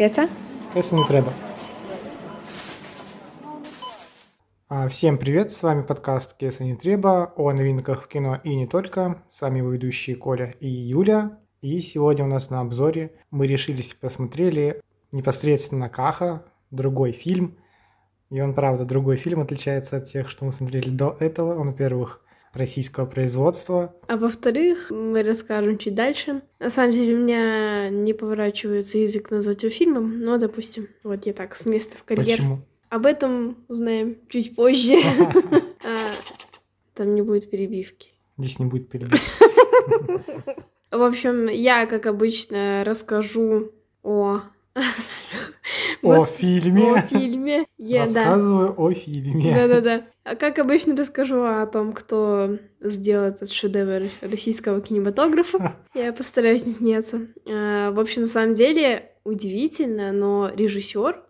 [0.00, 0.30] Кеса?
[0.72, 1.30] Кеса не треба.
[4.70, 8.66] А, Всем привет, с вами подкаст «Кеса не треба» о новинках в кино и не
[8.66, 9.22] только.
[9.28, 11.38] С вами его ведущие Коля и Юля.
[11.60, 14.80] И сегодня у нас на обзоре мы решились посмотрели
[15.12, 17.58] непосредственно Каха, другой фильм.
[18.30, 21.60] И он, правда, другой фильм отличается от тех, что мы смотрели до этого.
[21.60, 22.22] Он, во-первых,
[22.52, 23.94] российского производства.
[24.08, 26.42] А во-вторых, мы расскажем чуть дальше.
[26.58, 31.32] На самом деле, у меня не поворачивается язык назвать его фильмом, но, допустим, вот я
[31.32, 32.36] так, с места в карьер.
[32.38, 32.60] Почему?
[32.88, 34.96] Об этом узнаем чуть позже.
[35.82, 35.96] А,
[36.92, 38.10] Там не будет перебивки.
[38.36, 39.26] Здесь не будет перебивки.
[40.90, 44.42] В общем, я, как обычно, расскажу о...
[46.02, 46.94] О фильме.
[46.94, 47.66] О фильме.
[47.78, 48.24] Я, да.
[48.24, 49.54] Рассказываю о фильме.
[49.54, 50.04] Да-да-да.
[50.24, 55.76] А как обычно расскажу о том, кто сделал этот шедевр российского кинематографа.
[55.94, 57.26] Я постараюсь не смеяться.
[57.48, 61.22] А, В общем, на самом деле удивительно, но режиссер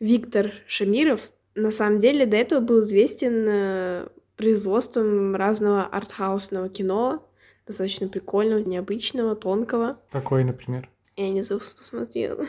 [0.00, 7.28] Виктор Шамиров на самом деле до этого был известен э, производством разного артхаусного кино,
[7.66, 9.98] достаточно прикольного, необычного, тонкого.
[10.10, 10.88] Какой, например?
[11.18, 12.46] Я не забыла, посмотрела.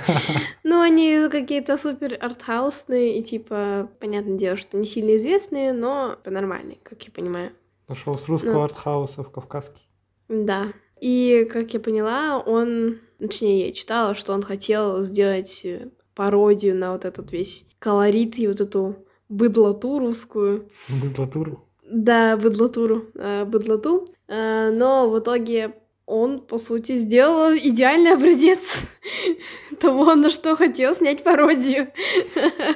[0.64, 6.80] Ну, они какие-то супер артхаусные и, типа, понятное дело, что не сильно известные, но нормальные,
[6.84, 7.54] как я понимаю.
[7.88, 8.64] Пошел с русского Ну.
[8.64, 9.88] артхауса в кавказский.
[10.28, 10.74] Да.
[11.00, 13.00] И, как я поняла, он...
[13.20, 18.48] Точнее, я читала, что он хотел сделать э, пародию на вот этот весь колорит и
[18.48, 18.98] вот эту
[19.30, 20.70] быдлоту русскую.
[20.90, 21.70] Быдлатуру.
[21.90, 24.06] Да, быдлотуру, э, быдлоту.
[24.28, 28.82] Э, но в итоге он, по сути, сделал идеальный образец
[29.80, 31.88] того, на что хотел снять пародию.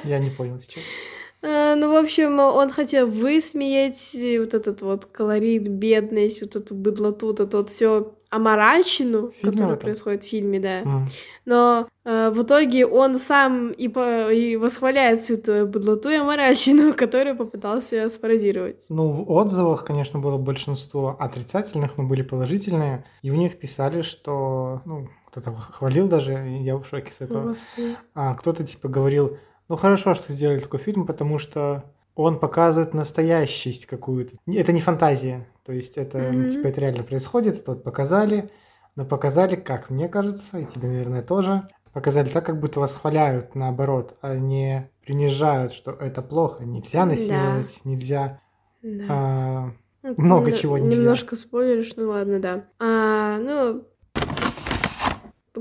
[0.04, 0.82] Я не понял сейчас.
[1.40, 7.28] Э, Ну, в общем, он хотел высмеять вот этот вот колорит, бедность, вот эту быдлоту,
[7.28, 9.78] вот эту вот все аморальщину, которая этом?
[9.78, 10.80] происходит в фильме, да.
[10.80, 11.06] М.
[11.44, 16.92] Но э, в итоге он сам и, по- и восхваляет всю эту быдлоту и аморальщину,
[16.96, 18.84] которую попытался спародировать.
[18.88, 23.04] Ну, в отзывах, конечно, было большинство отрицательных, но были положительные.
[23.22, 24.82] И в них писали, что...
[24.84, 27.48] Ну, кто-то хвалил даже, и я в шоке с этого.
[27.48, 27.96] Господи.
[28.14, 29.36] А кто-то типа говорил,
[29.68, 31.84] ну хорошо, что сделали такой фильм, потому что
[32.22, 34.36] он показывает настоящесть какую-то.
[34.46, 35.46] Это не фантазия.
[35.64, 36.48] То есть это, Мгм.
[36.50, 38.50] типа, это реально происходит, это вот показали,
[38.96, 41.62] но показали, как мне кажется, и тебе, наверное, тоже,
[41.92, 47.06] показали так, как будто восхваляют, наоборот, а не принижают, что это плохо, нельзя Да.
[47.06, 48.40] насиловать, нельзя...
[48.82, 49.04] Да.
[49.08, 49.68] а,
[50.02, 50.96] Ну, много чего нельзя.
[50.96, 52.64] Немножко спойлеришь, ну ладно, да.
[52.78, 53.84] А, ну,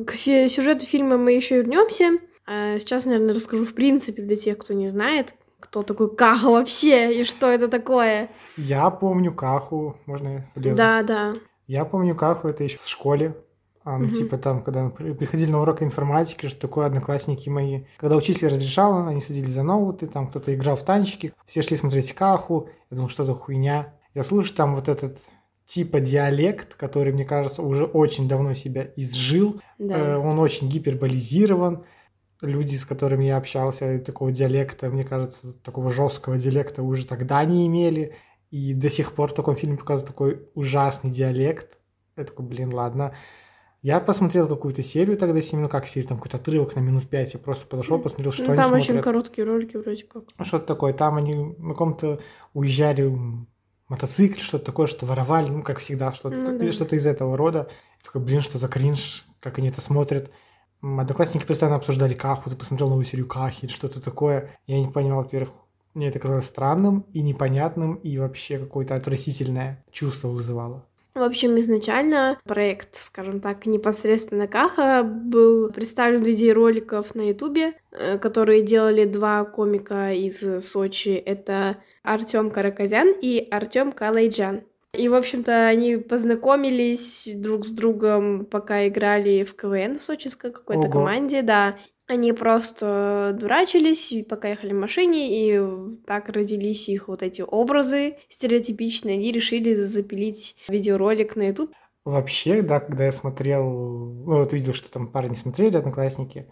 [0.06, 2.18] к сюжету фильма мы еще вернемся.
[2.46, 7.22] А сейчас, наверное, расскажу в принципе для тех, кто не знает, кто такой Каха вообще
[7.22, 8.30] и что это такое.
[8.58, 10.76] Я помню Каху, можно я?
[10.76, 11.34] Да, да.
[11.68, 13.36] Я помню Каху, это еще в школе.
[13.84, 14.12] Ну, Мгм.
[14.12, 17.86] Типа там, когда приходили на урок информатики, что такое одноклассники мои.
[17.98, 22.12] Когда учитель разрешал, они садились за ноуты, там кто-то играл в танчики, все шли смотреть
[22.14, 22.70] Каху.
[22.92, 23.94] Я думал, что за хуйня.
[24.14, 25.18] Я слушаю там вот этот
[25.66, 29.62] типа диалект, который, мне кажется, уже очень давно себя изжил.
[29.80, 30.20] Э, Да.
[30.20, 31.84] Он очень гиперболизирован.
[32.42, 37.66] Люди, с которыми я общался, такого диалекта, мне кажется, такого жесткого диалекта уже тогда не
[37.68, 38.16] имели.
[38.52, 41.78] И до сих пор в таком фильме показывают такой ужасный диалект.
[42.16, 43.16] Я такой, блин, ладно.
[43.82, 47.08] Я посмотрел какую-то серию тогда, с ним, ну как серию, там какой-то отрывок на минут
[47.10, 47.34] пять.
[47.34, 48.90] Я просто подошел, посмотрел, что Ну, они там смотрят.
[48.90, 50.24] очень короткие ролики вроде как.
[50.38, 50.94] Ну, что-то такое.
[50.94, 52.20] Там они на каком-то
[52.54, 53.12] уезжали
[53.88, 56.72] мотоцикле, что-то такое, что воровали, ну, как всегда, что-то, Ну да.
[56.72, 57.70] что-то из этого рода.
[58.00, 60.32] Я такой, блин, что за кринж, как они это смотрят.
[60.82, 64.52] Одноклассники постоянно обсуждали Каху, ты посмотрел новую серию Кахи что-то такое.
[64.68, 65.52] Я не понимал, во-первых,
[65.94, 70.86] мне это казалось странным и непонятным, и вообще какое-то отвратительное чувство вызывало.
[71.16, 77.74] В общем, изначально проект, скажем так, непосредственно Каха был представлен в виде роликов на Ютубе,
[77.92, 81.10] э, которые делали два комика из Сочи.
[81.10, 84.62] Это Артем Караказян и Артем Калайджан.
[84.94, 90.90] И, в общем-то, они познакомились друг с другом, пока играли в КВН в сочинской какой-то
[90.90, 91.76] команде, да.
[92.08, 95.62] Они просто дурачились, и пока ехали в машине, и
[96.06, 99.16] так родились их вот эти образы стереотипичные.
[99.16, 101.74] Они решили запилить видеоролик на YouTube.
[102.06, 106.48] Вообще, да, когда я смотрел, ну вот видел, что там парни смотрели, одноклассники,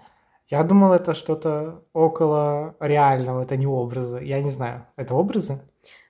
[0.48, 4.22] я думал, это что-то около реального, это не образы.
[4.24, 5.62] Я не знаю, это образы?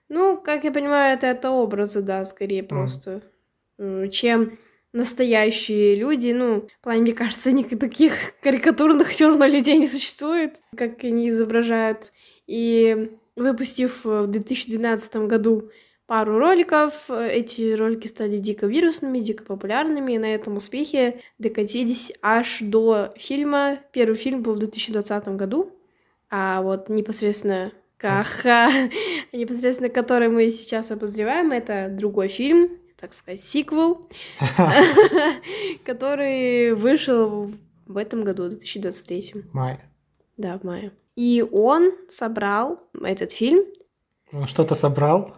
[0.10, 3.22] Ну, как я понимаю, это, это образы, да, скорее просто,
[3.78, 4.57] э, чем
[4.94, 6.31] настоящие люди.
[6.31, 11.30] Ну, в плане, мне кажется, никаких таких карикатурных все равно людей не существует, как они
[11.30, 12.12] изображают.
[12.48, 15.69] И выпустив в 2012 году
[16.08, 17.10] пару роликов.
[17.10, 23.80] Эти ролики стали дико вирусными, дико популярными, и на этом успехе докатились аж до фильма.
[23.92, 25.72] Первый фильм был в 2020 году,
[26.30, 28.70] а вот непосредственно Каха,
[29.34, 34.08] непосредственно который мы сейчас обозреваем, это другой фильм, так сказать, сиквел,
[35.86, 37.52] который вышел
[37.86, 39.46] в этом году, 2023.
[39.54, 39.80] Май.
[40.38, 40.92] Да, в мае.
[41.16, 43.64] И он собрал этот фильм.
[44.34, 45.38] Он что-то собрал?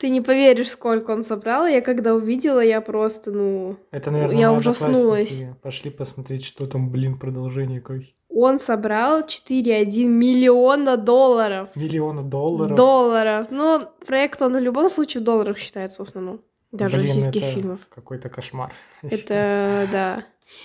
[0.00, 1.66] Ты не поверишь, сколько он собрал.
[1.66, 3.76] Я когда увидела, я просто, ну...
[3.90, 5.42] Это, наверное, я ужаснулась.
[5.62, 8.04] Пошли посмотреть, что там, блин, продолжение какое.
[8.30, 11.68] Он собрал 4,1 миллиона долларов.
[11.74, 12.76] Миллиона долларов?
[12.76, 13.48] Долларов.
[13.50, 16.40] Ну, проект, он в любом случае в долларах считается в основном.
[16.72, 17.80] Даже Блин, российских фильмов.
[17.94, 18.72] какой-то кошмар.
[19.02, 19.88] Это, считаю.
[19.90, 20.24] да.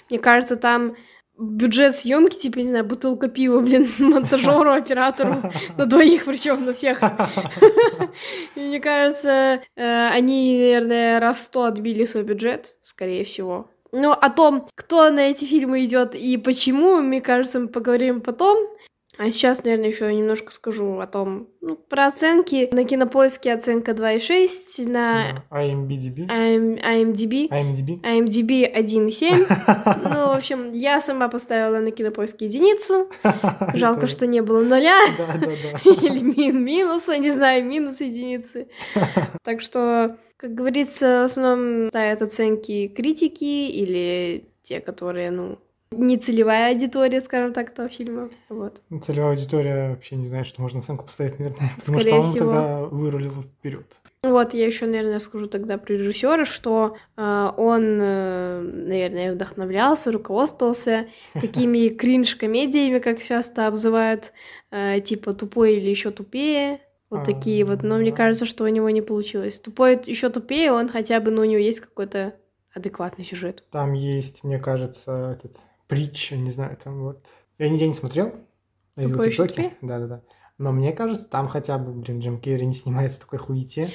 [0.09, 0.95] Мне кажется, там
[1.37, 7.01] бюджет съемки, типа, не знаю, бутылка пива, блин, монтажеру, оператору, на двоих причем, на всех.
[8.55, 13.69] Мне кажется, э, они, наверное, раз сто отбили свой бюджет, скорее всего.
[13.91, 18.57] Но о том, кто на эти фильмы идет и почему, мне кажется, мы поговорим потом.
[19.17, 22.67] А сейчас, наверное, еще немножко скажу о том, ну, про оценки.
[22.73, 26.27] На кинопоиске оценка 2,6, на Да, IMDb.
[26.27, 27.49] IM- IMDb.
[27.49, 28.01] IMDb.
[28.01, 29.45] IMDb 1,7.
[30.03, 33.09] Ну, в общем, я сама поставила на кинопоиске единицу.
[33.73, 34.99] Жалко, что не было нуля.
[35.85, 38.67] Или мин минуса, не знаю, минус единицы.
[39.43, 45.59] Так что, как говорится, в основном ставят оценки критики или те, которые, ну,
[45.91, 48.29] не целевая аудитория, скажем так, этого фильма.
[48.49, 48.81] Вот.
[49.01, 51.71] Целевая аудитория вообще не знает, что можно оценку поставить, наверное.
[51.79, 52.45] Потому Скорее что он всего.
[52.51, 53.95] тогда вырулил вперед.
[54.23, 61.05] Вот, я еще, наверное, скажу тогда про режиссера, что э, он, э, наверное, вдохновлялся, руководствовался
[61.33, 64.33] такими кринж-комедиями, как часто обзывают,
[64.71, 66.79] э, типа тупой или еще тупее.
[67.11, 67.83] Вот А, такие вот.
[67.83, 68.17] Но мне да.
[68.17, 69.59] кажется, что у него не получилось.
[69.59, 72.33] Тупой еще тупее, он хотя бы, ну, у него есть какой-то
[72.73, 73.63] адекватный сюжет.
[73.71, 75.55] Там есть, мне кажется, этот
[75.87, 77.25] притча, не знаю, там вот.
[77.57, 78.33] Я нигде не смотрел.
[78.95, 79.69] Я видел Тупой ещё ТикТоке.
[79.69, 79.77] тупее?
[79.81, 80.21] Да, да, да.
[80.57, 83.91] Но мне кажется, там хотя бы, блин, Джим Керри не снимается такой хуете.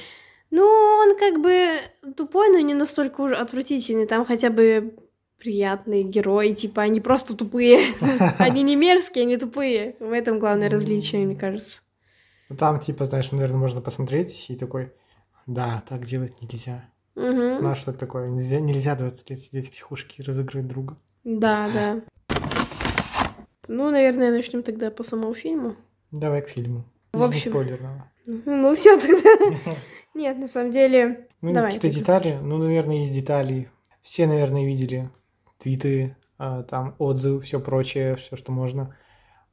[0.50, 4.06] Ну, он как бы тупой, но не настолько уж отвратительный.
[4.06, 4.96] Там хотя бы
[5.38, 7.94] приятные герои, типа, они просто тупые.
[8.38, 9.96] Они не мерзкие, они тупые.
[9.98, 11.80] В этом главное различие, мне кажется.
[12.50, 14.92] Ну, Там, типа, знаешь, наверное, можно посмотреть и такой,
[15.46, 16.84] да, так делать нельзя.
[17.14, 17.62] Мгм.
[17.62, 18.28] Ну, а что такое?
[18.28, 20.98] Нельзя, нельзя 20 лет сидеть в психушке и разыгрывать друга.
[21.24, 22.00] Да, да.
[23.68, 25.76] Ну, наверное, начнем тогда по самому фильму.
[26.10, 26.84] Давай к фильму.
[27.12, 28.10] В Из общем- неспойлерного.
[28.26, 29.30] Ну, все тогда.
[30.14, 31.28] Нет, на самом деле...
[31.40, 33.70] Ну, Давай, какие-то детали, ну, наверное, есть детали.
[34.02, 35.10] Все, наверное, видели
[35.58, 38.96] твиты, а, там отзывы, все прочее, все, что можно.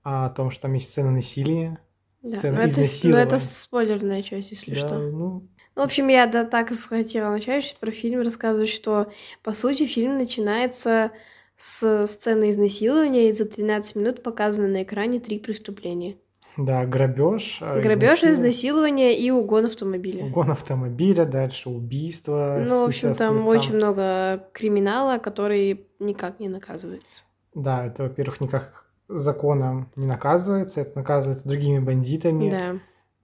[0.03, 1.77] А о том, что там есть сцена насилия.
[2.23, 2.37] Да.
[2.39, 4.97] Сцена Ну, это, с- ну, это спойлерная часть, если Да, что.
[4.99, 9.11] ну, Ну, в общем, я да, так и хотела начать про фильм рассказывать, что,
[9.43, 11.11] по сути, фильм начинается
[11.57, 16.15] с сцены изнасилования, и за 13 минут показано на экране три преступления.
[16.55, 17.59] да, грабеж.
[17.61, 20.25] а, Грабеж, изнасилование, изнасилование и угон автомобиля.
[20.25, 22.63] Угон автомобиля, дальше убийство.
[22.67, 27.23] Ну, в общем, там сколько- очень много криминала, который никак не наказывается.
[27.53, 32.49] Да, это, во-первых, никак законом не наказывается, это наказывается другими бандитами.
[32.49, 32.75] Да.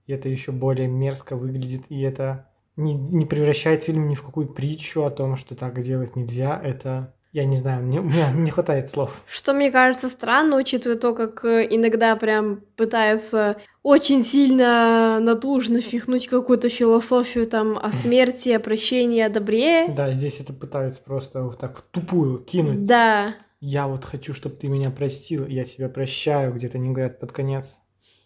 [0.06, 4.48] И это еще более мерзко выглядит, и это не, не превращает фильм ни в какую
[4.48, 6.60] притчу о том, что так делать нельзя.
[6.62, 9.20] Это, я не знаю, мне, у меня не хватает слов.
[9.26, 16.28] Что мне кажется странно, учитывая то, как э, иногда прям пытаются очень сильно натужно впихнуть
[16.28, 19.88] какую-то философию там о смерти, о прощении, о добре.
[19.88, 22.84] Да, здесь это пытаются просто вот так в тупую кинуть.
[22.84, 23.34] Да.
[23.58, 27.78] Я вот хочу, чтобы ты меня простил, я тебя прощаю, где-то не говорят под конец.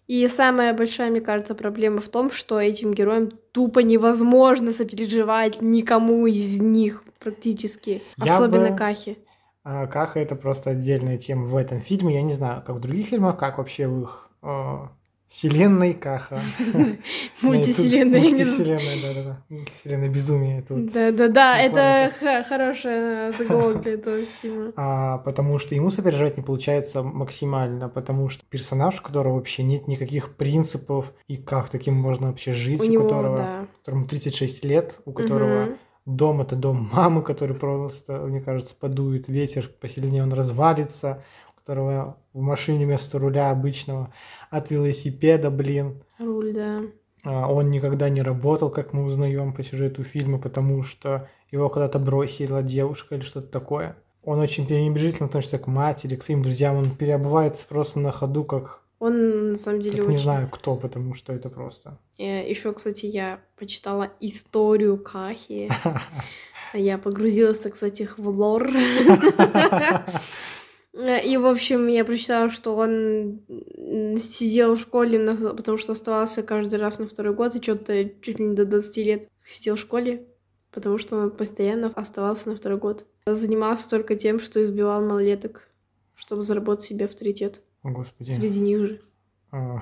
[0.06, 6.26] И самая большая, мне кажется, проблема в том, что этим героям тупо невозможно сопереживать никому
[6.26, 8.02] из них практически.
[8.22, 9.18] Я Особенно бы- Кахи.
[9.64, 12.14] А Каха это просто отдельная тема в этом фильме.
[12.14, 14.76] Я не знаю, как в других фильмах, как вообще в их э,
[15.26, 16.40] вселенной Каха.
[17.42, 18.20] Мультивселенная.
[18.20, 18.48] я не знаю.
[18.48, 19.42] Мультивселенная, да-да-да.
[19.50, 20.64] Мультивселенная безумие.
[20.66, 24.72] Да-да-да, это хорошая заголовок для этого фильма.
[24.76, 29.86] А, потому что ему сопереживать не получается максимально, потому что персонаж, у которого вообще нет
[29.86, 35.68] никаких принципов, и как таким можно вообще жить, У которого, которому 36 лет, у которого.
[36.08, 41.22] Дом это дом мамы, который просто, мне кажется, подует ветер, посильнее он развалится,
[41.52, 44.12] у которого в машине вместо руля обычного
[44.50, 46.02] от велосипеда, блин.
[46.18, 46.82] Руль, да.
[47.24, 51.98] А, Он никогда не работал, как мы узнаем по сюжету фильма, потому что его когда-то
[51.98, 53.96] бросила девушка или что-то такое.
[54.24, 56.76] Он очень пренебрежительно относится к матери, к своим друзьям.
[56.76, 60.16] Он переобувается просто на ходу, как Он на самом деле Так очень...
[60.16, 61.98] не знаю кто, потому что это просто.
[62.16, 65.70] Еще, кстати, я почитала историю Кахи.
[66.74, 68.68] Я погрузилась, сказать, в лор.
[71.24, 73.40] И, в общем, я прочитала, что он
[74.18, 78.46] сидел в школе, потому что оставался каждый раз на второй год, и что-то чуть ли
[78.46, 80.26] не до 20 лет сидел в школе,
[80.72, 83.06] потому что он постоянно оставался на второй год.
[83.26, 85.68] Занимался только тем, что избивал малолеток,
[86.16, 87.62] чтобы заработать себе авторитет.
[87.82, 88.30] О, Господи.
[88.32, 89.00] Среди них же.
[89.50, 89.80] А,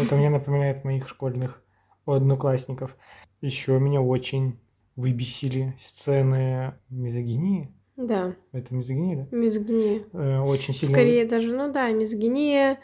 [0.00, 1.62] Это мне напоминает моих школьных
[2.06, 2.96] одноклассников.
[3.40, 4.58] Еще меня очень
[4.96, 7.72] выбесили сцены мизогинии.
[7.96, 10.04] Да, Это мизогиния, мизогиния.
[10.12, 10.38] да?
[10.38, 10.94] Э, Очень сильно...
[10.94, 12.78] Скорее даже, ну да, мизогиния,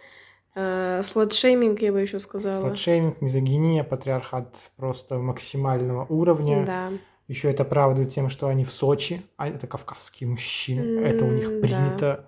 [0.55, 2.61] э, сладшейминг, я бы еще сказала.
[2.61, 6.65] Сладшейминг, мизогиния, патриархат просто максимального уровня.
[6.65, 6.93] Да.
[7.27, 11.61] Еще это оправдывает тем, что они в Сочи, а это кавказские мужчины, это у них
[11.61, 12.27] принято,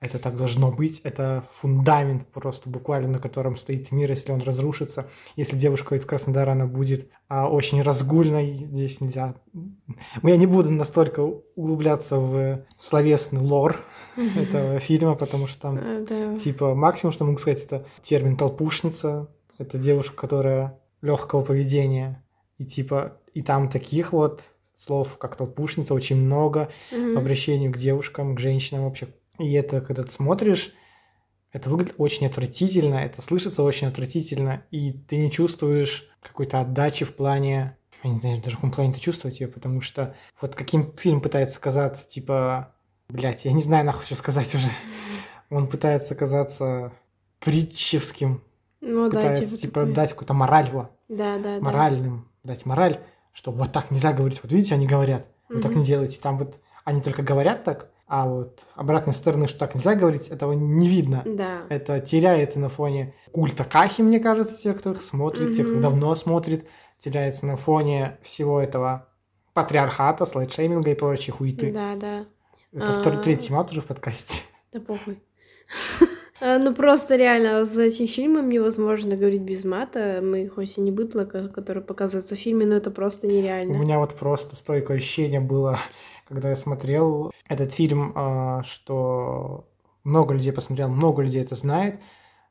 [0.00, 5.08] это так должно быть, это фундамент просто буквально, на котором стоит мир, если он разрушится.
[5.34, 9.34] Если девушка из Краснодара, она будет а, очень разгульной, здесь нельзя.
[10.22, 11.20] Я не буду настолько
[11.56, 13.76] углубляться в словесный лор
[14.16, 16.36] этого фильма, потому что там А.
[16.36, 19.28] Типа, максимум, что могу сказать, это термин толпушница.
[19.58, 22.24] Это девушка, которая легкого поведения.
[22.58, 24.42] И типа, и там таких вот
[24.74, 27.14] слов, как толпушница, очень много Мгм.
[27.14, 29.08] по обращению к девушкам, к женщинам вообще.
[29.38, 30.72] И это, когда ты смотришь,
[31.52, 37.14] это выглядит очень отвратительно, это слышится очень отвратительно, и ты не чувствуешь какой-то отдачи в
[37.14, 37.76] плане...
[38.02, 41.20] Я не знаю даже в каком плане ты чувствовать ее, потому что вот каким фильм
[41.20, 42.74] пытается казаться, типа...
[43.08, 44.68] Блять, я не знаю нахуй что сказать уже.
[45.50, 46.92] Он пытается казаться
[47.40, 48.42] притчевским,
[48.80, 49.94] Ну да, пытается, типа, типа, такой.
[49.94, 51.60] дать какую-то мораль, во, Да, да, да.
[51.64, 53.00] моральным, дать мораль,
[53.32, 54.40] что вот так нельзя говорить.
[54.42, 55.80] Вот видите, они говорят, вы так Мгм.
[55.80, 56.20] не делайте.
[56.20, 60.52] Там вот они только говорят так, а вот обратной стороны, что так нельзя говорить, этого
[60.52, 61.22] не видно.
[61.26, 61.62] Да.
[61.68, 66.14] Это теряется на фоне культа Кахи, мне кажется, тех, кто их смотрит, тех, кто давно
[66.16, 66.66] смотрит,
[66.98, 69.08] теряется на фоне всего этого
[69.52, 71.70] патриархата, слайдшейминга и прочей хуеты.
[71.72, 72.24] Да, да.
[72.72, 73.22] Это второй, А.
[73.22, 74.40] третий мат уже в подкасте.
[74.72, 75.22] Да похуй.
[76.40, 80.20] А, Ну просто реально за этим фильмом невозможно говорить без мата.
[80.22, 83.76] Мы хоть и не быдло, ко- которое показывается в фильме, но это просто У нереально.
[83.76, 85.78] меня вот просто стойкое ощущение было,
[86.28, 89.66] когда я смотрел этот фильм, а, что
[90.04, 91.98] много людей посмотрел, много людей это знает,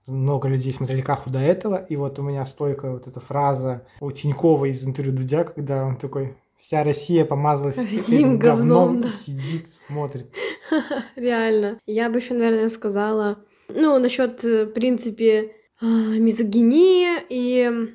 [0.06, 4.12] много людей смотрели Каху до этого, и вот у меня стойкая вот эта фраза у
[4.12, 9.08] Тинькова из интервью Дудя, когда он такой, вся Россия помазалась Этим этим говном, говном, да.
[9.10, 10.34] и сидит, смотрит.
[11.16, 11.78] Реально.
[11.86, 13.38] Я бы еще, наверное, сказала,
[13.70, 17.90] ну, насчет, в принципе, а, мизогинии и,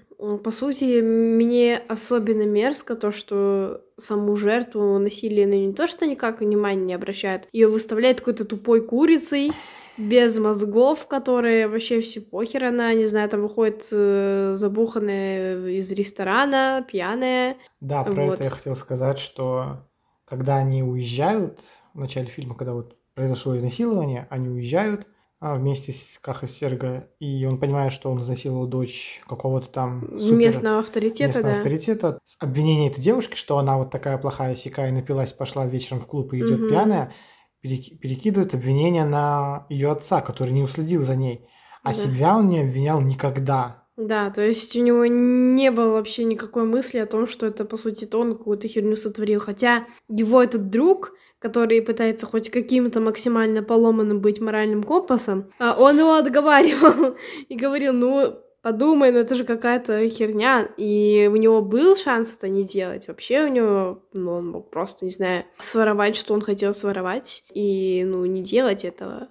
[0.45, 6.41] по сути, мне особенно мерзко то, что саму жертву насилия ну, не то, что никак
[6.41, 9.53] внимания не обращают, ее выставляют какой-то тупой курицей,
[9.99, 16.85] без мозгов, которые вообще все похер она, не знаю, там выходит э, забуханная из ресторана,
[16.89, 17.57] пьяная.
[17.81, 18.35] Да, про Вот.
[18.35, 19.87] это я хотел сказать, что
[20.25, 21.61] когда они уезжают,
[21.93, 25.07] в начале фильма, когда вот произошло изнасилование, они уезжают
[25.43, 30.79] вместе с Кахой Серго, и он понимает, что он изнасиловал дочь какого-то там супер- местного
[30.79, 31.57] авторитета, местного да.
[31.59, 32.19] авторитета.
[32.39, 36.39] Обвинение этой девушки, что она вот такая плохая сякая, напилась, пошла вечером в клуб и
[36.39, 36.69] идет Мгм.
[36.69, 37.13] пьяная,
[37.61, 41.47] переки- перекидывает обвинение на ее отца, который не уследил за ней.
[41.83, 41.95] А Да.
[41.95, 43.83] себя он не обвинял никогда.
[43.97, 47.77] Да, то есть у него не было вообще никакой мысли о том, что это, по
[47.77, 49.39] сути, то он какую-то херню сотворил.
[49.41, 55.99] Хотя его этот друг, который пытается хоть каким-то максимально поломанным быть моральным компасом, а, он
[55.99, 57.17] его отговаривал
[57.49, 60.69] и говорил, ну, подумай, ну это же какая-то херня.
[60.77, 63.09] И у него был шанс это не делать.
[63.09, 68.05] Вообще у него, ну, он мог просто, не знаю, своровать, что он хотел своровать, и,
[68.07, 69.29] ну, не делать этого.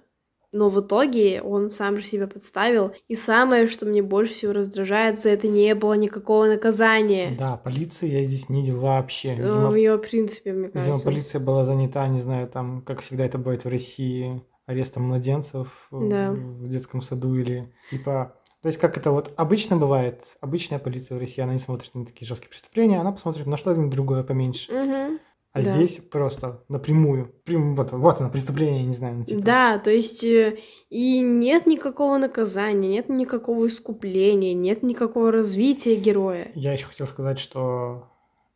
[0.52, 2.92] Но в итоге он сам же себя подставил.
[3.08, 7.34] И самое, что мне больше всего раздражает, за это не было никакого наказания.
[7.38, 9.30] Да, полиции я здесь не видел вообще.
[9.30, 11.04] Э, Видимо, В ее принципе, мне Видимо, кажется.
[11.06, 16.08] полиция была занята, не знаю, там, как всегда это бывает в России, арестом младенцев в-
[16.08, 16.30] Да.
[16.32, 18.36] в детском саду или типа...
[18.60, 22.06] То есть, как это вот обычно бывает, обычная полиция в России, она не смотрит на
[22.06, 24.70] такие жесткие преступления, она посмотрит на что-нибудь другое поменьше.
[24.70, 25.18] Мгм.
[25.52, 25.72] А да.
[25.72, 27.26] здесь просто напрямую.
[27.44, 29.42] Прям вот, вот оно, преступление, не знаю, типа.
[29.42, 30.56] Да, то есть э,
[30.88, 36.50] и нет никакого наказания, нет никакого искупления, нет никакого развития героя.
[36.54, 38.08] Я еще хотел сказать, что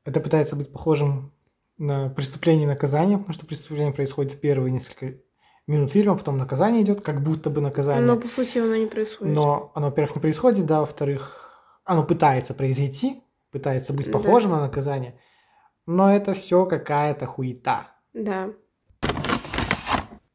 [0.07, 1.33] это пытается быть похожим
[1.77, 5.17] на преступление и наказание, потому что преступление происходит в первые несколько
[5.67, 8.07] минут фильма, потом наказание идет, как будто бы наказание.
[8.07, 9.35] Но по сути оно не происходит.
[9.35, 11.51] Но оно, во-первых, не происходит, да, во-вторых,
[11.85, 14.13] оно пытается произойти, пытается быть Да.
[14.13, 15.19] похожим на наказание,
[15.87, 17.89] но это все какая-то хуета.
[18.13, 18.51] Да.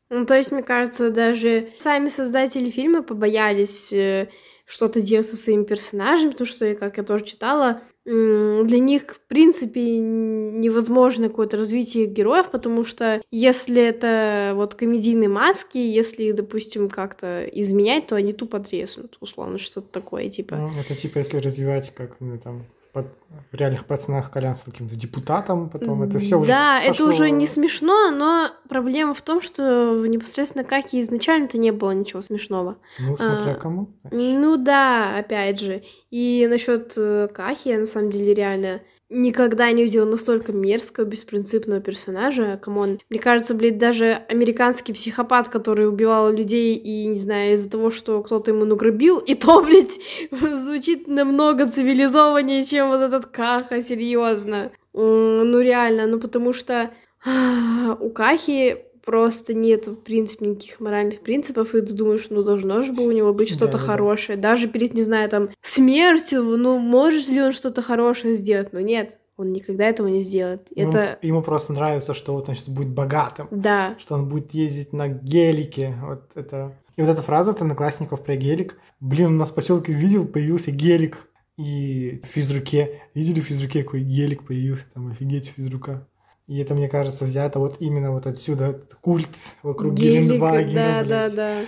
[0.09, 4.29] Ну, то есть, мне кажется, даже сами создатели фильма побоялись э,
[4.65, 9.99] что-то делать со своими персонажами, потому что, как я тоже читала, для них, в принципе,
[9.99, 18.07] невозможно какое-то развитие героев, потому что если это вот комедийные маски, если, допустим, как-то изменять,
[18.07, 20.55] то они тупо треснут, условно, что-то такое, типа.
[20.55, 25.69] Ну, это типа, если развивать, как, ну, там, в реальных пацанах Колян с каким-то депутатом,
[25.69, 27.05] потом это все уже Да, пошло...
[27.05, 31.91] это уже не смешно, но проблема в том, что в непосредственно Кахе изначально-то не было
[31.91, 32.77] ничего смешного.
[32.99, 33.89] Ну, смотря а, кому.
[34.03, 34.39] Знаешь.
[34.39, 35.83] Ну да, опять же.
[36.09, 38.81] И насчет э, Кахи, я на самом деле реально
[39.11, 42.57] никогда не видела настолько мерзкого, беспринципного персонажа.
[42.61, 42.99] Come on.
[43.09, 48.23] Мне кажется, блядь, даже американский психопат, который убивал людей и, не знаю, из-за того, что
[48.23, 49.99] кто-то ему нагрубил, и то, блядь,
[50.31, 54.71] звучит намного цивилизованнее, чем вот этот Каха, серьезно.
[54.93, 56.91] Ну, реально, ну потому что
[57.99, 62.93] у Кахи просто нет, в принципе, никаких моральных принципов, и ты думаешь, ну, должно же
[62.93, 64.37] было у него быть что-то да, хорошее.
[64.37, 64.51] Да.
[64.51, 68.73] Даже перед, не знаю, там, смертью, ну, может ли он что-то хорошее сделать?
[68.73, 70.67] Но нет, он никогда этого не сделает.
[70.75, 71.17] Ему, это...
[71.21, 73.47] ему просто нравится, что вот он сейчас будет богатым.
[73.49, 73.95] Да.
[73.99, 75.95] Что он будет ездить на гелике.
[76.03, 76.77] Вот это...
[76.95, 78.77] И вот эта фраза от одноклассников про гелик.
[78.99, 81.27] Блин, у нас в поселке видел, появился гелик.
[81.57, 83.01] И в физруке.
[83.13, 84.85] Видели в физруке какой гелик появился?
[84.93, 86.07] Там офигеть физрука.
[86.51, 89.29] И это, мне кажется, взято вот именно вот отсюда, культ
[89.63, 91.07] вокруг Гелик, Гелендвагена, Да, блядь.
[91.07, 91.61] да, да.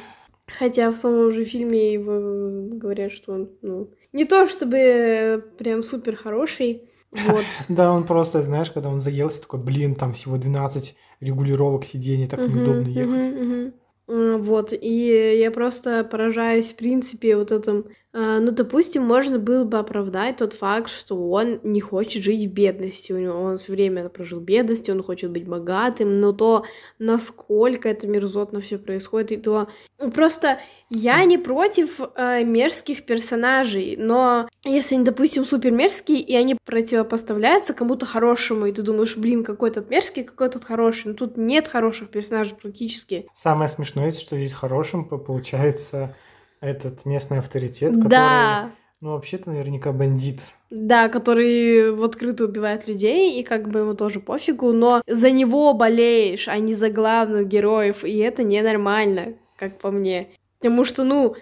[0.46, 6.18] Хотя в самом же фильме его говорят, что он, ну, не то чтобы прям супер
[6.18, 7.46] хороший, вот.
[7.70, 12.42] Да, он просто, знаешь, когда он заелся, такой, блин, там всего 12 регулировок сидений, так
[12.42, 13.74] неудобно ехать.
[14.06, 19.80] Вот, и я просто поражаюсь, в принципе, вот этом а, ну, допустим, можно было бы
[19.80, 23.12] оправдать тот факт, что он не хочет жить в бедности.
[23.12, 26.64] У него он все время прожил в бедности, он хочет быть богатым, но то,
[27.00, 29.68] насколько это мерзотно все происходит, и то
[30.00, 36.36] ну, просто я не против э, мерзких персонажей, но если они, допустим, супер мерзкие, и
[36.36, 41.14] они противопоставляются кому-то хорошему, и ты думаешь, блин, какой то мерзкий, какой то хороший, но
[41.16, 43.28] тут нет хороших персонажей практически.
[43.34, 46.16] Самое смешное, что здесь хорошим получается
[46.64, 48.72] этот местный авторитет, который, да.
[49.02, 50.40] ну, вообще-то наверняка бандит.
[50.70, 55.74] Да, который в открытую убивает людей, и как бы ему тоже пофигу, но за него
[55.74, 60.30] болеешь, а не за главных героев, и это ненормально, как по мне.
[60.60, 61.36] Потому что, ну,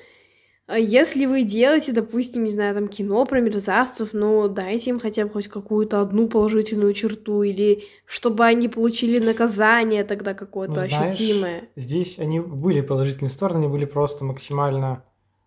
[0.76, 5.30] если вы делаете, допустим, не знаю, там кино про мерзавцев, ну, дайте им хотя бы
[5.32, 11.70] хоть какую-то одну положительную черту, или чтобы они получили наказание тогда какое-то ну, знаешь, ощутимое.
[11.76, 15.04] Здесь они были положительные стороны, они были просто максимально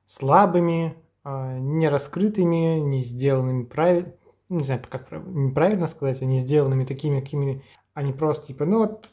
[0.07, 4.12] слабыми, а, не раскрытыми, не сделанными правильно,
[4.49, 7.62] не знаю, как неправильно сказать, а не сделанными такими, какими
[7.95, 9.09] они просто типа, ну вот,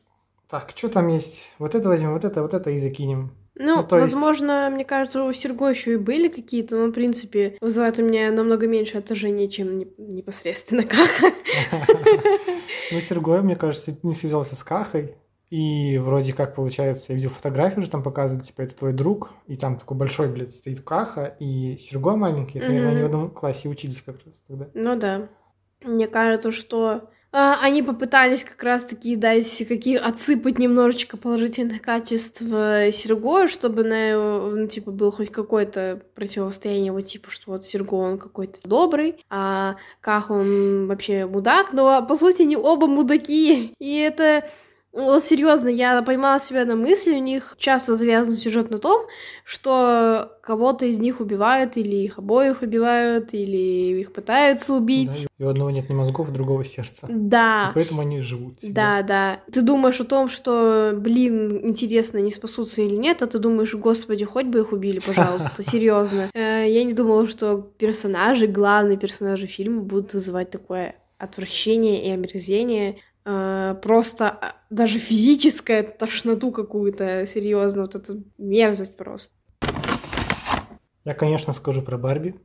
[0.50, 3.32] так, что там есть, вот это возьмем, вот это, вот это и закинем.
[3.56, 4.74] Ну, ну возможно, есть...
[4.74, 8.68] мне кажется, у Серго еще и были какие-то, но, в принципе, вызывают у меня намного
[8.68, 11.34] меньше отражения, чем непосредственно Каха.
[12.92, 15.16] Ну, Серго, мне кажется, не связался с Кахой,
[15.52, 19.58] и вроде как получается, я видел фотографию, уже там показывали, типа, это твой друг, и
[19.58, 23.68] там такой большой, блядь, стоит Каха, и Серго маленький, это, наверное, они в одном классе
[23.68, 24.70] учились как раз тогда.
[24.74, 25.28] Ну да.
[25.84, 33.48] Мне кажется, что а, они попытались как раз-таки дать какие отсыпать немножечко положительных качеств Серго,
[33.48, 38.60] чтобы на ну, типа был хоть какое-то противостояние вот типа что вот Серго он какой-то
[38.68, 44.46] добрый, а Ках он вообще мудак, но по сути они оба мудаки, и это
[44.94, 49.06] вот серьезно, я поймала себя на мысли, у них часто завязан сюжет на том,
[49.46, 55.28] что кого-то из них убивают, или их обоих убивают, или их пытаются убить.
[55.40, 57.08] Да, и у одного нет ни мозгов, у другого сердца.
[57.10, 57.70] Да.
[57.72, 58.60] И поэтому они живут.
[58.60, 58.74] Себе.
[58.74, 59.40] Да, да.
[59.50, 64.26] Ты думаешь о том, что, блин, интересно, не спасутся или нет, а ты думаешь, господи,
[64.26, 66.30] хоть бы их убили, пожалуйста, серьезно.
[66.34, 72.98] Э, я не думала, что персонажи, главные персонажи фильма будут вызывать такое отвращение и омерзение.
[73.24, 79.36] Э, просто а, даже физическая тошноту какую-то, серьезно, вот эта мерзость просто.
[81.04, 82.36] Я, конечно, скажу про Барби.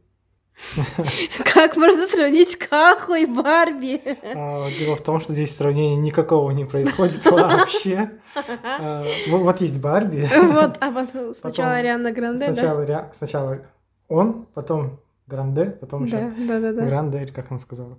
[1.54, 4.00] Как можно сравнить Каху и Барби?
[4.34, 8.10] А, дело в том, что здесь сравнения никакого не происходит вообще.
[8.34, 10.28] А, вот есть Барби.
[10.34, 13.12] Вот, а потом сначала Ариана Гранде, да?
[13.14, 13.66] Сначала
[14.08, 17.98] он, потом Гранде, потом еще Гранде, или как она сказала.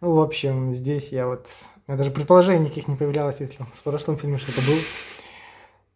[0.00, 1.46] Ну, в общем, здесь я вот
[1.88, 4.78] меня даже предположений никаких не появлялось, если в прошлом фильме что-то было.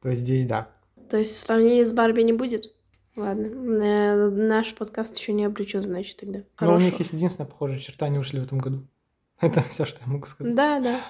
[0.00, 0.68] То есть здесь да.
[1.09, 2.74] То есть сравнения с Барби не будет?
[3.14, 6.40] Ладно, э, наш подкаст еще не облечен, значит, тогда.
[6.61, 8.87] Но у них есть единственная похожая черта, они ушли в этом году.
[9.40, 10.55] Это все, что я могу сказать.
[10.55, 11.00] Да, да.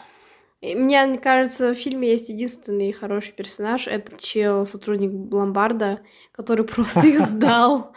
[0.63, 3.89] И Мне кажется, в фильме есть единственный хороший персонаж.
[3.89, 7.93] Это чел, сотрудник Ломбарда, который просто их сдал.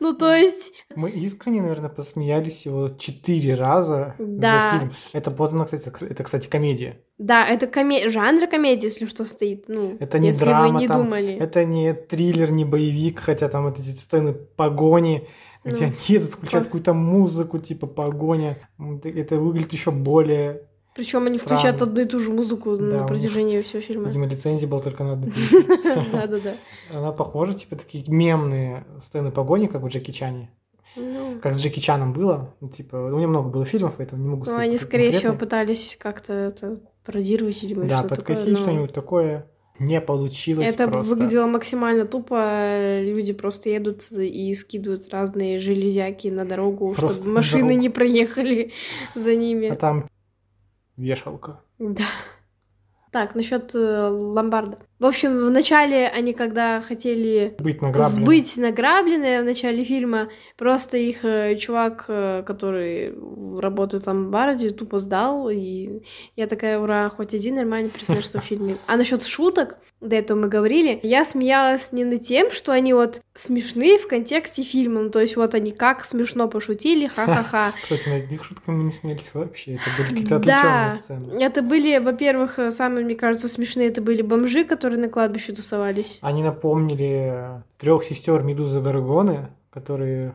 [0.00, 4.92] Ну, то есть, Мы искренне, наверное, посмеялись всего четыре раза за фильм.
[5.14, 7.00] Это вот она, кстати, это, кстати, комедия.
[7.16, 8.10] да, это коме...
[8.10, 9.64] жанр комедии, если что, стоит.
[9.68, 11.32] Ну, Это не если драма, вы не там, думали.
[11.34, 15.26] Это не триллер, не боевик, хотя там эти сцены погони,
[15.64, 18.58] где Ну, они едут, включают по- какую-то музыку, типа погоня.
[19.04, 20.66] Это выглядит еще более...
[21.00, 21.56] Причем они странно.
[21.58, 24.06] включают одну и ту же музыку Да, на них, протяжении всего фильма.
[24.08, 25.30] Видимо, лицензия была только на одну.
[26.12, 26.56] Да-да-да.
[26.90, 30.50] Она похожа, типа, такие мемные сцены погони, как у Джеки Чане.
[30.96, 32.54] Ну, Как с Джеки Чаном было.
[32.60, 34.60] Ну, типа, у меня много было фильмов, поэтому не могу ну, сказать.
[34.64, 38.16] они, какой скорее всего, пытались как-то это пародировать или Да, что такое.
[38.16, 39.46] подкосить но что-нибудь такое
[39.78, 41.08] не получилось Это просто.
[41.14, 43.00] выглядело максимально тупо.
[43.02, 47.80] Люди просто едут и скидывают разные железяки на дорогу, Просто чтобы машины дорогу.
[47.80, 48.72] не проехали
[49.14, 49.68] за ними.
[49.68, 50.04] А там
[51.00, 51.60] вешалка.
[51.78, 52.04] Да.
[53.10, 54.78] Так, насчет ломбарда.
[55.00, 58.24] В общем, вначале они, когда хотели Быть награбленным.
[58.24, 63.14] сбыть награбленное в начале фильма, просто их э, чувак, э, который
[63.58, 66.02] работает в ломбарде, тупо сдал, и
[66.36, 68.76] я такая, ура, хоть один нормальный персонаж в фильме.
[68.86, 73.22] А насчет шуток, до этого мы говорили, я смеялась не над тем, что они вот
[73.34, 77.72] смешны в контексте фильма, ну, то есть вот они как смешно пошутили, ха-ха-ха.
[77.82, 79.76] Кстати, над их шутками мы не смеялись вообще.
[79.76, 81.42] Это были какие-то отвлеченные сцены.
[81.42, 86.18] это были, во-первых, э, самые, мне кажется, смешные, это были бомжи, которые на кладбище тусовались.
[86.22, 90.34] Они напомнили трех сестер Медузы Гаргоны, которые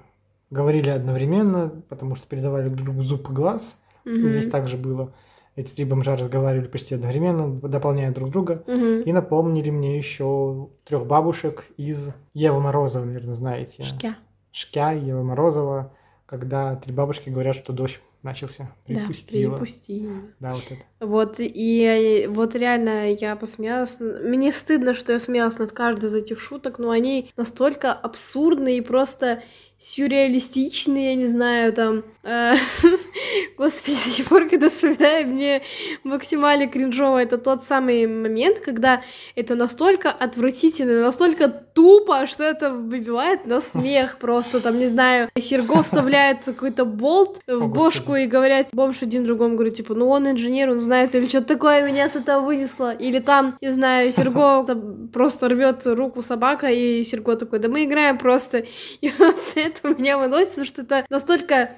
[0.49, 3.77] говорили одновременно, потому что передавали друг другу зуб и глаз.
[4.05, 4.27] Мгм.
[4.27, 5.13] Здесь также было.
[5.55, 8.63] Эти три бомжа разговаривали почти одновременно, дополняя друг друга.
[8.67, 9.01] Мгм.
[9.01, 13.83] И напомнили мне еще трех бабушек из Евы Морозова, наверное, знаете.
[13.83, 14.17] Шкя.
[14.51, 15.93] Шкя, Ева Морозова,
[16.25, 18.71] когда три бабушки говорят, что дождь начался.
[18.87, 19.51] Да, Припустила.
[19.51, 20.13] припустила.
[20.39, 20.81] Да, вот это.
[20.99, 23.99] Вот, и вот реально я посмеялась.
[23.99, 28.81] Мне стыдно, что я смеялась над каждой из этих шуток, но они настолько абсурдные и
[28.81, 29.43] просто
[29.79, 32.03] сюрреалистичные, я не знаю, там...
[32.23, 32.55] э,
[33.57, 35.61] Господи, до сих пор, когда вспоминаю, мне
[36.03, 37.21] максимально кринжово.
[37.21, 39.03] Это тот самый момент, когда
[39.35, 45.83] это настолько отвратительно, настолько тупо, что это выбивает на смех просто, там, не знаю, Серго
[45.83, 48.23] вставляет какой-то болт в О, бошку Господи.
[48.23, 51.85] и говорят, бомж один другому говорит, типа, ну он инженер, он знает, или что-то такое
[51.87, 52.93] меня с этого вынесло.
[52.93, 54.65] Или там, не знаю, Серго
[55.13, 58.65] просто рвет руку собака, и Серго такой, да мы играем просто.
[59.01, 61.71] И вот с этого меня выносит, потому что это настолько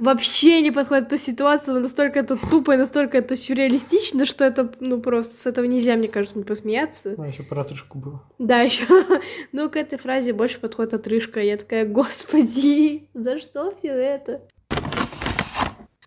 [0.00, 5.00] вообще не подходит по ситуации, настолько это тупо и настолько это сюрреалистично, что это, ну,
[5.00, 7.16] просто с этого нельзя, мне кажется, не посмеяться.
[7.16, 8.22] Да, еще про отрыжку было.
[8.38, 8.86] Да, еще.
[9.52, 11.40] Ну, к этой фразе больше подходит отрыжка.
[11.40, 14.42] Я такая, господи, за что все это?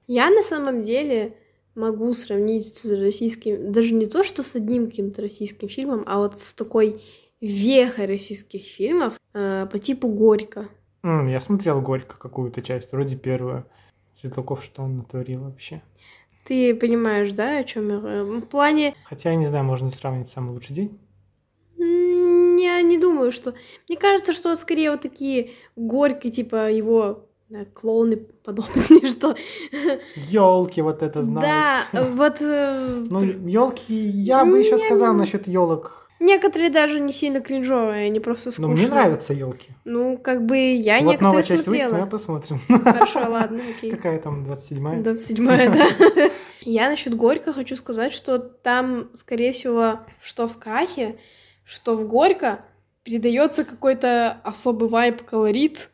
[0.08, 1.38] Я на самом деле
[1.76, 6.40] могу сравнить с российским, даже не то, что с одним каким-то российским фильмом, а вот
[6.40, 7.02] с такой
[7.42, 10.70] вехой российских фильмов э, по типу Горько.
[11.04, 13.66] Я смотрел Горько какую-то часть, вроде первую.
[14.14, 15.82] Светлаков, что он натворил вообще.
[16.46, 17.96] Ты понимаешь, да, о чем я?
[17.96, 21.00] э, В плане, Хотя, я не знаю, можно сравнить «Самый лучший день».
[21.78, 23.54] я не думаю, что...
[23.90, 29.36] Мне кажется, что скорее вот такие горькие, типа его да, клоуны подобные, что...
[30.16, 31.88] Елки, вот это знаете.
[31.92, 36.03] Да, вот э, Ну, елки, я бы еще сказал насчет елок.
[36.24, 38.76] Некоторые даже не сильно кринжовые, они просто Но скучные.
[38.76, 39.70] мне нравятся елки.
[39.86, 42.10] Ну, как бы я вот новая некоторые часть выйдет, мы смотрела.
[42.10, 42.60] посмотрим.
[42.84, 43.92] Хорошо, ладно, окей.
[43.92, 45.02] Какая там, 27-я?
[45.02, 46.32] 27 да.
[46.62, 51.18] Я насчет Горько хочу сказать, что там, скорее всего, что в Кахе,
[51.66, 52.64] что в Горько
[53.04, 55.90] передается какой-то особый вайб, колорит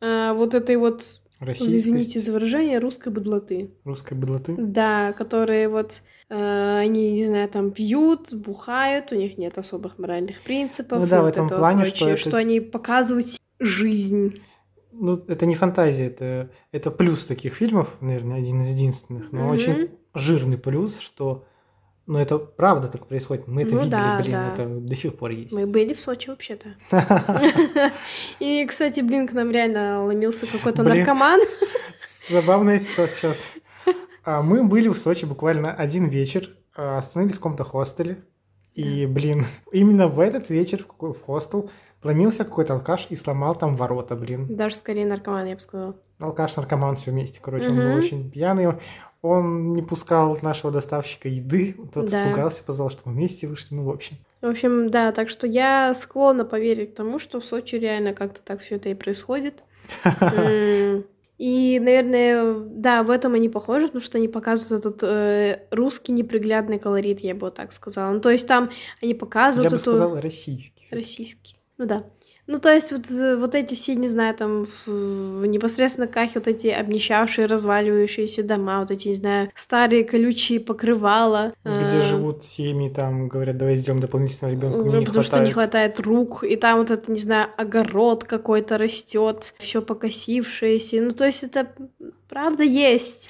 [0.00, 1.02] э, вот этой вот,
[1.40, 3.70] извините за выражение, русской быдлоты.
[3.84, 4.54] русской быдлоты.
[4.58, 11.00] Да, которые вот они, не знаю, там пьют, бухают, у них нет особых моральных принципов.
[11.00, 13.26] Ну да, в вот этом это плане, что прочее, это- что они показывают
[13.58, 14.40] жизнь.
[14.92, 19.32] Ну, это не фантазия, это, это плюс таких фильмов, наверное, один из единственных.
[19.32, 19.50] Но Мгм.
[19.52, 21.44] очень жирный плюс, что
[22.06, 23.46] ну, это правда так происходит.
[23.48, 24.52] Мы это Ну видели, да, блин, да.
[24.54, 25.52] это до сих пор есть.
[25.52, 26.74] Мы были в Сочи вообще-то.
[28.40, 31.40] И, кстати, блин, к нам реально ломился какой-то наркоман.
[32.30, 33.38] Забавная ситуация сейчас.
[34.24, 38.24] А, Мы были в Сочи буквально один вечер, а, остановились в каком-то хостеле.
[38.74, 41.70] И, блин, именно в этот вечер в хостел
[42.04, 44.46] ломился какой-то алкаш и сломал там ворота, блин.
[44.54, 45.96] Даже скорее наркоман, я бы сказала.
[46.20, 48.74] Алкаш-наркоман все вместе, короче, он был очень пьяный.
[49.20, 52.22] Он не пускал нашего доставщика еды, тот Да.
[52.22, 54.16] испугался, позвал, чтобы вместе вышли, ну, в общем.
[54.40, 58.60] В общем, да, так что я склонна поверить тому, что в Сочи реально как-то так
[58.60, 59.64] все это и происходит.
[61.38, 66.80] И, наверное, да, в этом они похожи, потому что они показывают этот э, русский неприглядный
[66.80, 68.12] колорит, я бы вот так сказала.
[68.12, 68.70] Ну, то есть там
[69.00, 69.92] они показывают Я бы эту...
[69.92, 70.88] сказал российский.
[70.90, 71.56] Российский.
[71.78, 72.04] Ну да.
[72.48, 76.48] Ну, то есть вот, э, вот эти все, не знаю, там в, непосредственно Кахе вот
[76.48, 81.52] эти обнищавшие, разваливающиеся дома, вот эти, не знаю, старые колючие покрывала.
[81.62, 85.96] Где э, живут семьи, там говорят, давай сделаем дополнительного ребенка, ну, потому что не хватает.
[85.96, 91.02] хватает рук, и там вот это, не знаю, огород какой-то растет, все покосившееся.
[91.02, 91.68] Ну, то есть это
[92.28, 93.28] правда есть.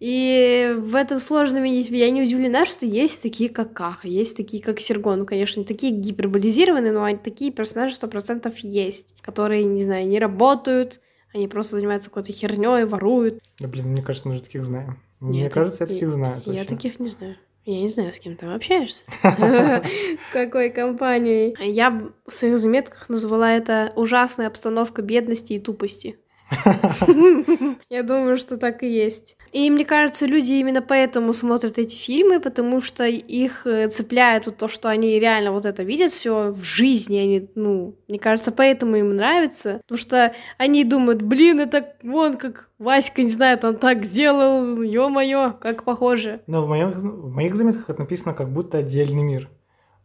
[0.00, 1.90] И в этом сложно видеть.
[1.90, 5.14] Я не удивлена, что есть такие, как Каха, есть такие, как Серго.
[5.16, 10.06] Ну, конечно, не такие гиперболизированные, но они такие персонажи сто процентов есть, которые, не знаю,
[10.06, 11.00] не работают,
[11.34, 13.40] они просто занимаются какой-то херней, воруют.
[13.58, 14.98] Да, блин, мне кажется, мы же таких знаем.
[15.20, 16.64] Мне Нет, кажется, я я- таких знаю Я точно.
[16.76, 17.36] таких не знаю.
[17.64, 19.02] Я не знаю, с кем ты общаешься.
[19.22, 21.54] С какой компанией.
[21.60, 21.90] Я
[22.26, 26.18] в своих заметках назвала это ужасная обстановка бедности и тупости.
[27.90, 29.36] Я думаю, что так и есть.
[29.52, 34.56] И мне кажется, люди именно поэтому смотрят эти фильмы, потому что их э, цепляет вот
[34.56, 37.18] то, что они реально вот это видят все в жизни.
[37.18, 39.80] Они, ну, мне кажется, поэтому им нравится.
[39.86, 45.52] Потому что они думают, блин, это вон как Васька, не знаю, там так сделал, ё-моё,
[45.60, 46.40] как похоже.
[46.46, 49.48] Но в, моем, в моих заметках это написано как будто отдельный мир.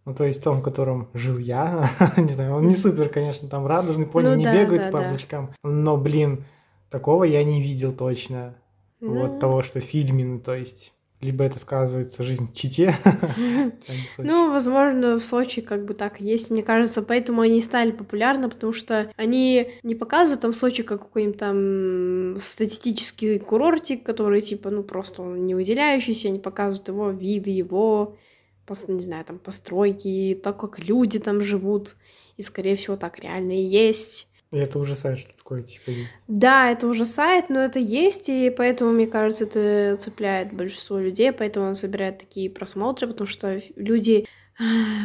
[0.05, 1.89] Ну, то есть в том, в котором жил я.
[2.17, 4.97] не знаю, он не супер, конечно, там радужный, пони Ну не да, бегают да, по
[4.99, 5.07] да.
[5.07, 5.53] облачкам.
[5.63, 6.45] Но, блин,
[6.89, 8.55] такого я не видел точно.
[8.99, 9.19] Ну.
[9.19, 10.93] Вот того, что в фильме, ну, то есть...
[11.21, 12.97] Либо это сказывается жизнь в Чите.
[14.17, 16.51] Ну, возможно, в Сочи как бы так есть.
[16.51, 21.37] Мне кажется, поэтому они стали популярны, потому что они не показывают там Сочи как какой-нибудь
[21.37, 28.17] там статистический курортик, который, типа, ну, просто он не выделяющийся, они показывают его виды, его,
[28.87, 31.95] не знаю, там, постройки, то, как люди там живут,
[32.37, 34.27] и, скорее всего, так реально и есть.
[34.51, 35.91] И это ужасает, что такое, типа,
[36.27, 41.67] Да, это ужасает, но это есть, и поэтому, мне кажется, это цепляет большинство людей, поэтому
[41.67, 44.27] он собирает такие просмотры, потому что люди,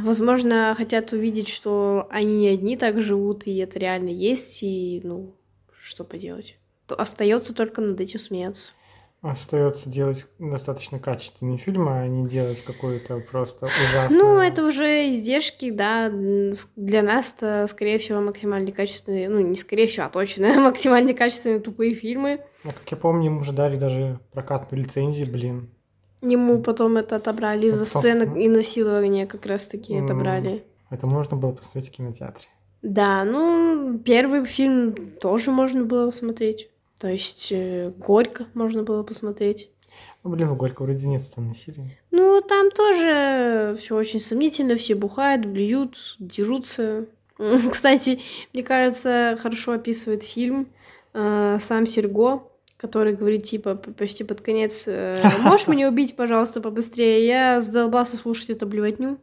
[0.03, 5.35] возможно, хотят увидеть, что они не одни так живут, и это реально есть, и, ну,
[5.81, 6.59] что поделать.
[6.89, 8.73] Остается только над этим смеяться.
[9.21, 14.23] Остается делать достаточно качественные фильмы, а не делать какую-то просто ужасную...
[14.23, 19.89] Ну, это уже издержки, да, для нас это, скорее всего, максимально качественные, ну, не скорее
[19.89, 22.41] всего, а точно, максимально качественные тупые фильмы.
[22.65, 25.71] А как я помню, ему уже дали даже прокатную лицензию, блин.
[26.21, 30.65] Ему потом это отобрали из-за Это сценок просто- и насилования как раз-таки отобрали.
[30.91, 32.47] Это можно было посмотреть в кинотеатре.
[32.83, 36.71] Да, ну, первый фильм тоже можно было посмотреть.
[36.99, 39.71] То есть э, Горько можно было посмотреть.
[40.25, 41.97] Ну, блин, Горько вроде нет сцен насилия.
[42.11, 47.07] Ну, там тоже все очень сомнительно, все бухают, блюют, дерутся.
[47.71, 48.21] Кстати,
[48.53, 50.69] мне кажется, хорошо описывает фильм
[51.15, 52.43] э, сам Серго,
[52.77, 57.27] который говорит, типа, почти под конец, э, можешь меня убить, пожалуйста, побыстрее?
[57.27, 59.19] Я задолбался слушать эту блевотню.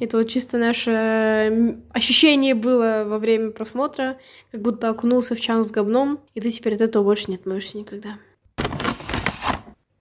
[0.00, 4.18] Это вот чисто наше м, ощущение было во время просмотра,
[4.50, 7.78] как будто окунулся в чан с говном, и ты теперь от этого больше не отмоешься
[7.78, 8.18] никогда.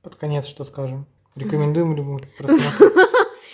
[0.04, 1.06] Под конец что скажем?
[1.36, 2.94] Рекомендуем мы просмотр?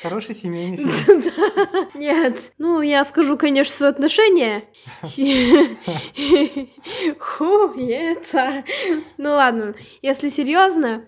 [0.02, 1.90] Хороший семейный фильм.
[1.96, 2.38] Нет.
[2.60, 4.64] Ну, я скажу, конечно, свое отношение.
[7.20, 8.64] Ху, это.
[9.18, 11.06] Ну ладно, если серьезно,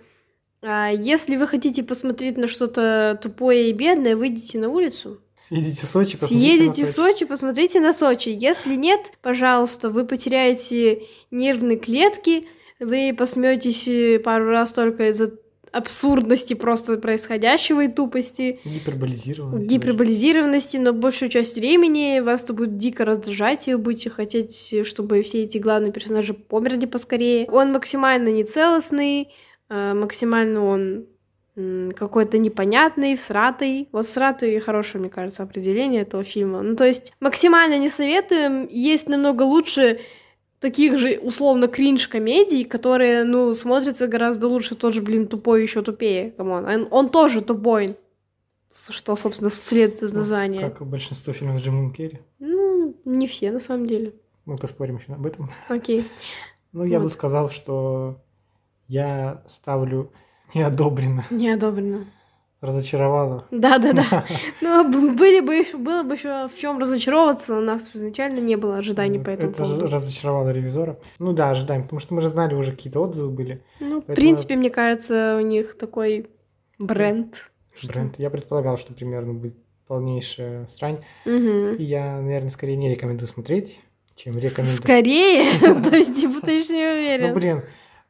[0.62, 5.22] если вы хотите посмотреть на что-то тупое и бедное, выйдите на улицу.
[5.39, 8.30] Съездите в Сочи, посмотрите Съедете на в Сочи, посмотрите на Сочи.
[8.30, 12.45] Если нет, пожалуйста, вы потеряете нервные клетки,
[12.80, 15.32] вы посмеетесь э, пару раз только из-за
[15.72, 19.65] абсурдности просто происходящего и тупости, Гиперболизированный.
[19.65, 25.22] гиперболизированности, но большую часть времени вас это будет дико раздражать, и вы будете хотеть, чтобы
[25.22, 27.48] все эти главные персонажи померли поскорее.
[27.52, 29.28] Он максимально нецелостный, э,
[29.70, 31.06] максимально он
[31.94, 33.90] какой-то непонятный, всратый.
[33.92, 36.62] Вот всратый хорошее, мне кажется, определение этого фильма.
[36.62, 38.68] Ну, то есть максимально не советуем.
[38.70, 40.00] Есть намного лучше
[40.62, 44.76] таких же условно кринж-комедий, которые, ну, смотрятся гораздо лучше.
[44.76, 46.32] Тот же, блин, тупой еще тупее.
[46.32, 46.65] Come on.
[46.66, 47.98] Он, он тоже тупой.
[48.90, 50.62] Что, собственно, следует из Ну, названия.
[50.62, 52.20] Как и большинство фильмов с Джимом Керри.
[52.38, 54.14] Ну, не все, на самом деле.
[54.46, 55.50] Мы поспорим еще об этом.
[55.68, 56.10] Окей.
[56.72, 57.12] Ну, я бы Вот.
[57.14, 58.22] сказал, что
[58.89, 60.12] я ставлю
[60.54, 61.23] неодобренно.
[61.30, 62.06] Не одобрено.
[62.62, 63.45] Разочаровало.
[63.52, 64.25] Да-да-да.
[64.62, 68.58] Ну, б- были бы еще, было бы еще в чем разочароваться, у нас изначально не
[68.58, 69.88] было ожиданий по этому Это поводу.
[69.88, 70.99] разочаровало ревизора.
[71.19, 73.63] Ну да, ожидаем, потому что мы же знали, уже какие-то отзывы были.
[73.80, 76.28] Ну, в принципе, мне кажется, у них такой
[76.80, 77.49] бренд.
[77.78, 78.15] что- Бренд.
[78.19, 79.56] Я предполагал, что примерно будет
[79.88, 80.97] полнейшая срань.
[81.25, 83.80] И я, наверное, скорее не рекомендую смотреть,
[84.15, 84.78] чем рекомендую.
[84.82, 85.58] Скорее?
[85.89, 87.34] То есть, типа, ты еще не Ну, уверен?
[87.34, 87.62] блин,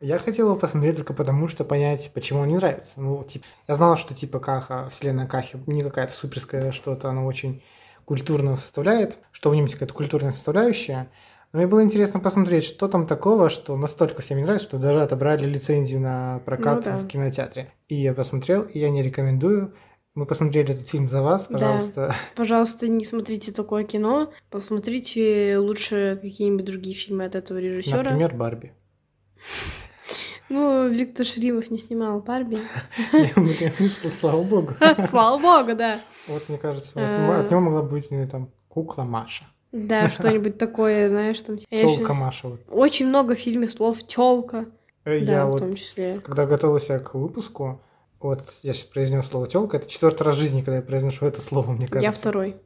[0.01, 3.01] Я хотел его посмотреть только потому, что понять, почему он не нравится.
[3.01, 7.61] Ну, типа, я знала, что типа Каха, вселенная Кахи не какая-то суперская что-то, она очень
[8.05, 11.09] культурно составляет, что в нем есть какая-то культурная составляющая.
[11.51, 15.01] Но мне было интересно посмотреть, что там такого, что настолько всем не нравится, что даже
[15.01, 16.97] отобрали лицензию на прокат Ну да.
[16.97, 17.73] в кинотеатре.
[17.87, 19.73] И я посмотрел, и я не рекомендую.
[20.15, 21.53] Мы посмотрели этот фильм за вас, Да.
[21.53, 22.15] пожалуйста.
[22.35, 24.31] Пожалуйста, не смотрите такое кино.
[24.49, 27.97] Посмотрите лучше какие-нибудь другие фильмы от этого режиссера.
[27.97, 28.73] Например, Барби.
[30.49, 32.59] Ну, Виктор Шримов не снимал Барби.
[34.19, 34.73] Слава богу.
[35.09, 36.01] Слава богу, да.
[36.27, 37.41] Вот мне кажется, А.
[37.41, 41.57] от него могла быть там кукла Маша, Да, что-нибудь такое, знаешь, там...
[41.57, 42.57] телка Маша.
[42.69, 44.65] Очень много в фильме слов тёлка.
[45.05, 45.61] Э, Я вот,
[46.23, 47.81] когда готовился к выпуску,
[48.19, 51.41] вот я сейчас произнес слово телка, это четвертый раз в жизни, когда я произношу это
[51.41, 52.05] слово, мне кажется.
[52.05, 52.57] Я второй,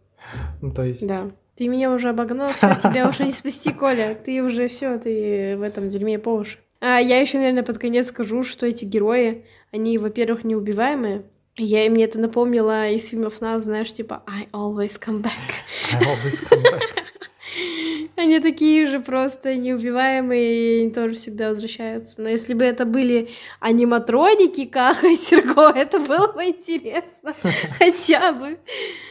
[0.61, 1.29] Ну, то есть, да.
[1.55, 4.15] Ты меня уже обогнал, всё, тебя уже не спасти, Коля.
[4.15, 6.57] Ты уже все, ты в этом дерьме по уши.
[6.85, 11.23] А я еще, наверное, под конец скажу, что эти герои, они, во-первых, неубиваемые.
[11.55, 15.31] Я им мне это напомнила из фильмов нас, знаешь, типа I always come back.
[15.93, 16.81] I always come back.
[18.17, 22.21] Они такие же просто неубиваемые, и они тоже всегда возвращаются.
[22.21, 27.33] Но если бы это были аниматроники Каха и Серго, это было бы интересно.
[27.79, 28.57] Хотя бы.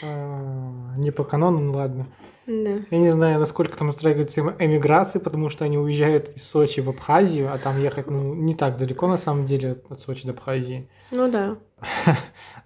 [0.03, 2.07] А, Не по канону, ну ладно.
[2.47, 2.81] Да.
[2.91, 6.89] Я не знаю, насколько там устраивается эм- эмиграция, потому что они уезжают из Сочи в
[6.89, 10.89] Абхазию, а там ехать ну, не так далеко на самом деле от Сочи до Абхазии.
[11.13, 11.59] Ну да,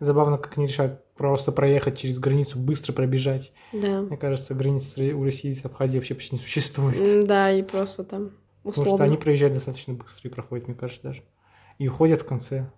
[0.00, 3.52] Забавно, как они решают просто проехать через границу, быстро пробежать.
[3.72, 4.02] да.
[4.02, 7.26] Мне кажется, границы у России с Абхазией вообще почти не существует.
[7.26, 8.30] Да, и просто там
[8.62, 8.96] Потому условно.
[8.96, 11.22] что они проезжают достаточно быстро и проходят, мне кажется, даже.
[11.78, 12.70] И уходят в конце.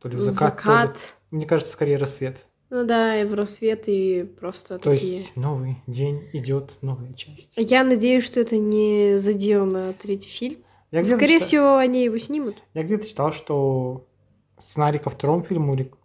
[0.00, 0.92] То ли в закат, Закат.
[0.94, 2.46] то ли- Мне кажется, скорее рассвет.
[2.70, 5.18] Ну да, и в рассвет, и просто То такие.
[5.18, 7.52] есть новый день идет, новая часть.
[7.56, 10.60] Я надеюсь, что это не задел на третий фильм.
[10.90, 12.56] Я Скорее чита- всего, они его снимут.
[12.74, 14.06] Я где-то читал, что
[14.58, 15.96] сценарий ко второму фильму или к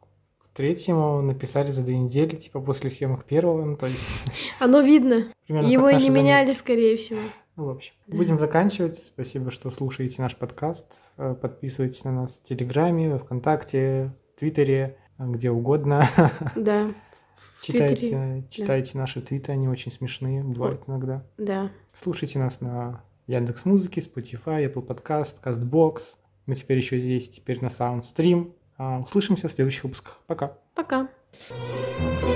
[0.54, 3.64] третьему написали за две недели, типа после съемок первого.
[3.66, 4.00] Ну, то есть,
[4.60, 5.32] Оно видно.
[5.48, 6.18] примерно Его и не заметки.
[6.20, 7.22] меняли, скорее всего.
[7.56, 8.18] Ну, в общем, Да.
[8.18, 8.98] будем заканчивать.
[9.00, 10.88] Спасибо, что слушаете наш подкаст.
[11.18, 16.08] Э, Подписывайтесь на нас в Телеграме, Вконтакте, Твиттере, где угодно.
[16.56, 16.92] Да,
[17.62, 21.24] Читайте, читайте наши твиты, они очень смешные, бывают иногда.
[21.38, 21.70] да.
[21.94, 26.18] Слушайте нас на Яндекс Музыки, Spotify, Apple Podcast, CastBox.
[26.48, 28.54] Мы теперь еще есть теперь на SoundStream.
[28.78, 30.20] А, Услышимся в следующих выпусках.
[30.26, 30.58] Пока.
[30.74, 31.08] Пока.
[31.50, 32.31] Thank